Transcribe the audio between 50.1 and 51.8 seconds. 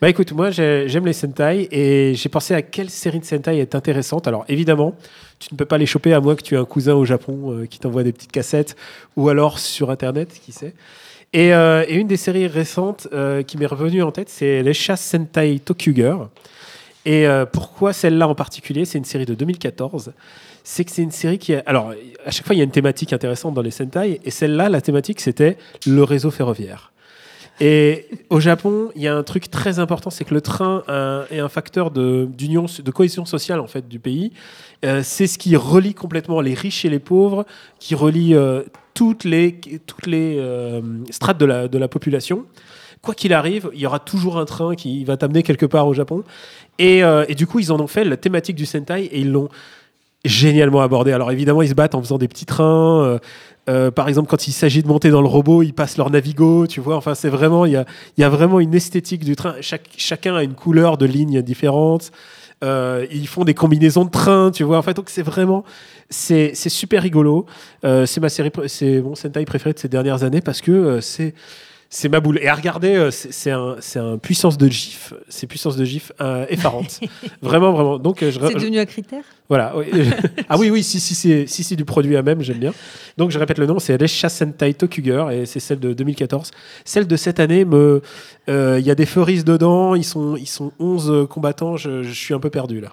génialement abordé. Alors évidemment, ils se